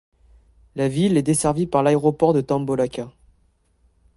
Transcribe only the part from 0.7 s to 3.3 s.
La ville est desservie par l'aéroport de Tambolaka.